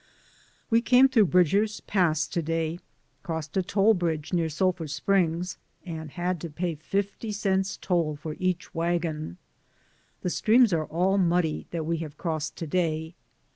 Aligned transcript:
We 0.71 0.81
came 0.81 1.07
through 1.07 1.27
Bridger's 1.27 1.79
Pass 1.81 2.25
to 2.29 2.41
day, 2.41 2.79
crossed 3.21 3.55
a 3.55 3.61
toll 3.61 3.93
bridge 3.93 4.33
near 4.33 4.49
Sulphur 4.49 4.87
Springs, 4.87 5.59
and 5.85 6.09
had 6.09 6.41
to 6.41 6.49
pay 6.49 6.73
fifty 6.73 7.31
cents 7.31 7.77
toll 7.77 8.15
for 8.15 8.35
each 8.39 8.73
wagon. 8.73 9.37
The 10.23 10.31
streams 10.31 10.73
are 10.73 10.85
all 10.85 11.19
muddy 11.19 11.67
that 11.69 11.85
we 11.85 11.97
have 11.97 12.17
crossed 12.17 12.55
to 12.55 12.65
day. 12.65 13.13